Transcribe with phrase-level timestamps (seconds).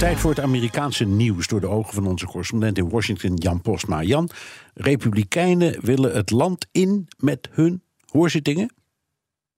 [0.00, 4.02] Tijd voor het Amerikaanse nieuws door de ogen van onze correspondent in Washington, Jan Postma.
[4.02, 4.30] Jan,
[4.74, 8.70] Republikeinen willen het land in met hun hoorzittingen?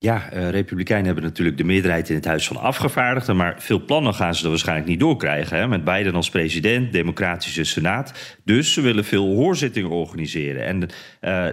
[0.02, 3.36] Ja, uh, Republikeinen hebben natuurlijk de meerderheid in het Huis van Afgevaardigden.
[3.36, 5.56] Maar veel plannen gaan ze er waarschijnlijk niet doorkrijgen.
[5.56, 5.68] Hè?
[5.68, 8.36] Met Biden als president, Democratische Senaat.
[8.44, 10.64] Dus ze willen veel hoorzittingen organiseren.
[10.64, 10.88] En uh,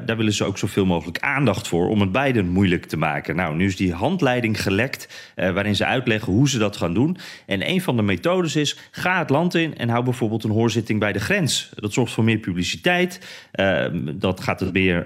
[0.05, 3.35] daar willen ze ook zoveel mogelijk aandacht voor om het Biden moeilijk te maken.
[3.35, 5.33] Nou, nu is die handleiding gelekt.
[5.35, 7.17] Uh, waarin ze uitleggen hoe ze dat gaan doen.
[7.45, 10.99] En een van de methodes is: ga het land in en hou bijvoorbeeld een hoorzitting
[10.99, 11.69] bij de grens.
[11.75, 13.19] Dat zorgt voor meer publiciteit.
[14.13, 15.03] dat gaat het meer,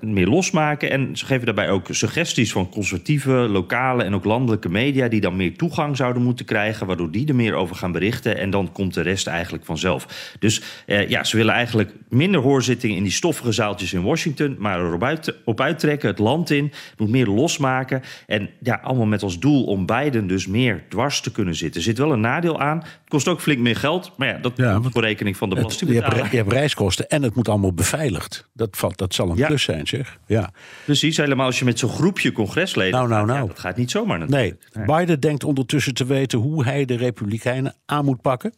[0.00, 0.90] meer losmaken.
[0.90, 5.36] En ze geven daarbij ook suggesties van conservatieve, lokale en ook landelijke media die dan
[5.36, 8.94] meer toegang zouden moeten krijgen, waardoor die er meer over gaan berichten en dan komt
[8.94, 10.34] de rest eigenlijk vanzelf.
[10.38, 14.80] Dus eh, ja, ze willen eigenlijk minder hoorzittingen in die stoffige zaaltjes in Washington, maar
[14.80, 19.38] erop uit, op uittrekken, het land in, moet meer losmaken en ja, allemaal met als
[19.38, 21.80] doel om Biden dus meer dwars te kunnen zitten.
[21.80, 24.52] Er zit wel een nadeel aan, het kost ook flink meer geld, maar ja, dat
[24.56, 26.14] ja, voor rekening van de belastingbetaler.
[26.14, 28.48] Je hebt, je hebt reiskosten en het moet allemaal beveiligd.
[28.52, 29.46] Dat, valt, dat zal een ja.
[29.46, 30.18] plus zijn, zeg.
[30.26, 30.50] Ja.
[30.84, 33.46] Precies, helemaal als je met zo'n groepje congres nou, nou, nou.
[33.46, 34.58] dat gaat niet zomaar natuurlijk.
[34.72, 34.86] Nee.
[34.86, 38.52] Biden denkt ondertussen te weten hoe hij de Republikeinen aan moet pakken.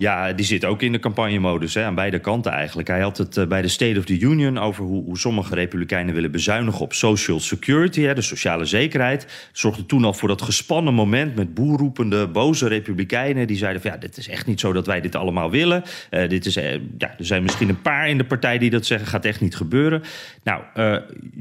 [0.00, 2.88] Ja, die zit ook in de campagnemodus hè, aan beide kanten eigenlijk.
[2.88, 6.14] Hij had het uh, bij de State of the Union over hoe, hoe, sommige republikeinen
[6.14, 9.48] willen bezuinigen op social security, hè, de sociale zekerheid.
[9.52, 13.46] Zorgde toen al voor dat gespannen moment met boerroepende, boze republikeinen.
[13.46, 15.82] Die zeiden van ja, dit is echt niet zo dat wij dit allemaal willen.
[16.10, 18.86] Uh, dit is, uh, ja, er zijn misschien een paar in de partij die dat
[18.86, 20.02] zeggen, gaat echt niet gebeuren.
[20.42, 20.62] Nou,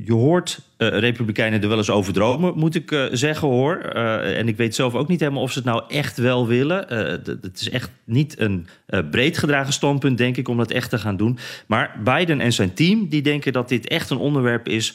[0.06, 3.92] je hoort uh, Republikeinen er wel eens over dromen, moet ik uh, zeggen hoor.
[3.96, 6.86] Uh, en ik weet zelf ook niet helemaal of ze het nou echt wel willen.
[7.42, 8.68] het is echt niet een
[9.12, 11.38] breed gedragen standpunt, denk ik, om dat echt te gaan doen.
[11.68, 14.94] Maar Biden en zijn team die denken dat dit echt een onderwerp is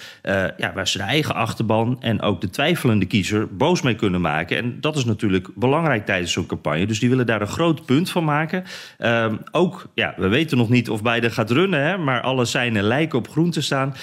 [0.57, 4.57] ja, waar ze de eigen achterban en ook de twijfelende kiezer boos mee kunnen maken.
[4.57, 6.87] En dat is natuurlijk belangrijk tijdens zo'n campagne.
[6.87, 8.65] Dus die willen daar een groot punt van maken.
[8.99, 12.83] Ehm, ook, ja, we weten nog niet of Biden gaat runnen, hè, maar alle seinen
[12.83, 13.95] lijken op groen te staan.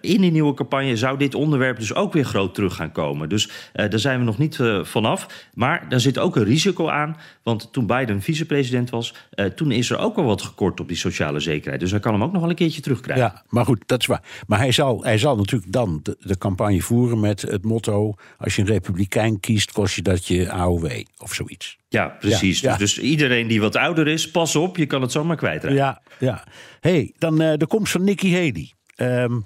[0.00, 3.28] in die nieuwe campagne zou dit onderwerp dus ook weer groot terug gaan komen.
[3.28, 5.48] Dus uh, daar zijn we nog niet uh, vanaf.
[5.54, 7.16] Maar daar zit ook een risico aan.
[7.42, 10.96] Want toen Biden vicepresident was, uh, toen is er ook al wat gekort op die
[10.96, 11.80] sociale zekerheid.
[11.80, 13.24] Dus hij kan hem ook nog wel een keertje terugkrijgen.
[13.24, 14.22] Ja, maar goed, dat is waar.
[14.46, 18.56] Maar hij zal, hij zal natuurlijk dan de, de campagne voeren met het motto: als
[18.56, 21.78] je een republikein kiest, kost je dat je AOW of zoiets.
[21.88, 22.60] Ja, precies.
[22.60, 22.76] Ja, ja.
[22.76, 25.76] Dus, dus, iedereen die wat ouder is, pas op, je kan het zomaar kwijtraken.
[25.76, 26.44] Ja, ja.
[26.80, 28.72] hey, dan de komst van Nikki Haley.
[28.96, 29.38] Um, uh,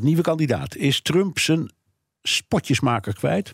[0.00, 0.76] nieuwe kandidaat.
[0.76, 1.72] Is Trump zijn
[2.22, 3.52] spotjesmaker kwijt?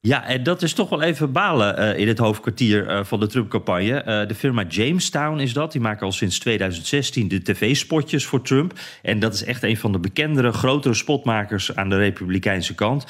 [0.00, 3.26] Ja, en dat is toch wel even balen uh, in het hoofdkwartier uh, van de
[3.26, 4.24] Trump-campagne.
[4.26, 5.72] De firma Jamestown is dat.
[5.72, 8.72] Die maken al sinds 2016 de tv-spotjes voor Trump.
[9.02, 13.06] En dat is echt een van de bekendere, grotere spotmakers aan de Republikeinse kant.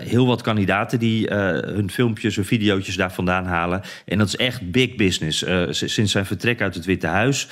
[0.00, 3.82] heel wat kandidaten die hun filmpjes, hun video's daar vandaan halen.
[4.04, 5.44] En dat is echt big business.
[5.70, 7.48] sinds zijn vertrek uit het Witte Huis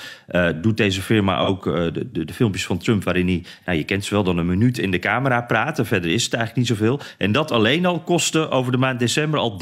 [0.61, 3.03] doet deze firma ook de, de, de, filmpjes van Trump...
[3.03, 5.85] waarin hij, nou, je kent ze wel, dan een minuut in de camera praten.
[5.85, 6.99] Verder is het eigenlijk niet zoveel.
[7.17, 9.61] En dat alleen al kostte over de maand december al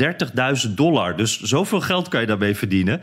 [0.68, 1.18] 30.000 dollar.
[1.18, 3.00] Dus zoveel geld kan je daarmee verdienen.
[3.00, 3.02] Uh,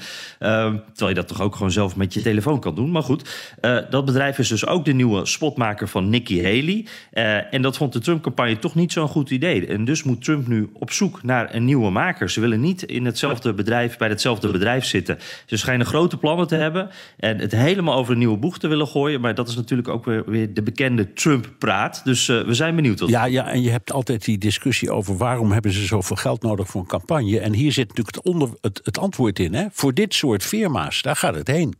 [0.92, 2.90] terwijl je dat toch ook gewoon zelf met je telefoon kan doen.
[2.90, 6.86] Maar goed, uh, dat bedrijf is dus ook de nieuwe spotmaker van Nikki Haley.
[7.12, 9.66] Uh, en dat vond de Trump-campagne toch niet zo'n goed idee.
[9.66, 12.30] En dus moet Trump nu op zoek naar een nieuwe maker.
[12.30, 15.18] Ze willen niet in hetzelfde bedrijf, bij hetzelfde bedrijf zitten.
[15.46, 18.86] Ze schijnen grote plannen te hebben en het helemaal over een nieuwe boeg te willen
[18.86, 19.20] gooien.
[19.20, 22.00] Maar dat is natuurlijk ook weer, weer de bekende Trump-praat.
[22.04, 23.02] Dus uh, we zijn benieuwd.
[23.06, 26.68] Ja, ja, en je hebt altijd die discussie over waarom hebben ze zoveel geld nodig
[26.68, 27.40] voor een campagne.
[27.40, 29.54] En hier zit natuurlijk het, onder, het, het antwoord in.
[29.54, 29.66] Hè?
[29.72, 31.74] Voor dit soort firma's, daar gaat het heen.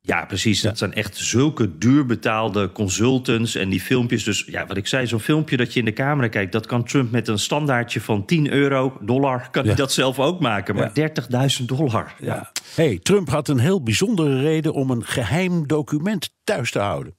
[0.00, 0.60] Ja, precies.
[0.60, 4.24] Dat zijn echt zulke duurbetaalde consultants en die filmpjes.
[4.24, 6.52] Dus ja, wat ik zei, zo'n filmpje dat je in de camera kijkt...
[6.52, 9.50] dat kan Trump met een standaardje van 10 euro, dollar...
[9.50, 11.10] kan hij dat zelf ook maken, maar ja.
[11.60, 12.14] 30.000 dollar.
[12.20, 12.52] Ja.
[12.74, 17.14] hey, Trump had een heel bijzondere reden om een geheim document thuis te houden.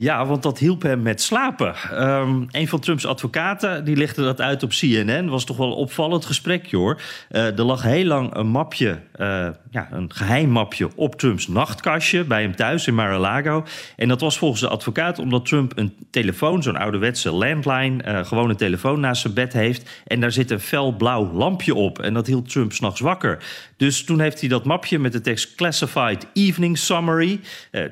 [0.00, 1.74] Ja, want dat hielp hem met slapen.
[2.02, 5.28] Um, een van Trumps advocaten die lichtte dat uit op CNN.
[5.28, 6.98] Was toch wel een opvallend gesprek, joh.
[7.30, 12.24] Uh, er lag heel lang een mapje, uh, ja, een geheim mapje op Trumps nachtkastje
[12.24, 13.64] bij hem thuis in Mar-a-Lago.
[13.96, 18.50] En dat was volgens de advocaat omdat Trump een telefoon, zo'n ouderwetse landline, uh, gewoon
[18.50, 19.90] een telefoon naast zijn bed heeft.
[20.06, 21.98] En daar zit een fel blauw lampje op.
[21.98, 23.38] En dat hield Trump s'nachts wakker.
[23.76, 27.40] Dus toen heeft hij dat mapje met de tekst Classified Evening Summary,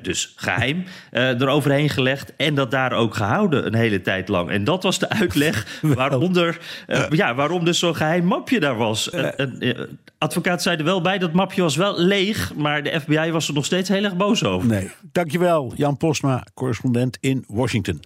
[0.01, 4.49] dus geheim, eroverheen gelegd en dat daar ook gehouden een hele tijd lang.
[4.49, 9.13] En dat was de uitleg waaronder, uh, ja, waarom dus zo'n geheim mapje daar was.
[9.13, 9.79] Een uh,
[10.17, 13.53] advocaat zei er wel bij, dat mapje was wel leeg, maar de FBI was er
[13.53, 14.67] nog steeds heel erg boos over.
[14.67, 17.99] Nee, dankjewel Jan Posma, correspondent in Washington.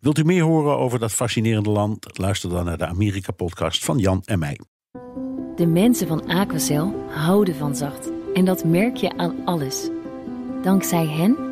[0.00, 2.18] Wilt u meer horen over dat fascinerende land?
[2.18, 4.60] Luister dan naar de Amerika-podcast van Jan en mij.
[5.56, 8.10] De mensen van Aquacel houden van zacht.
[8.34, 9.88] En dat merk je aan alles.
[10.62, 11.51] Dankzij hen